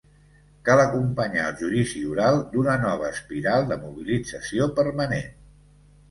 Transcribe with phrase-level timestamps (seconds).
[0.67, 5.29] Cal acompanyar el judici oral d’una nova espiral de mobilització permanent.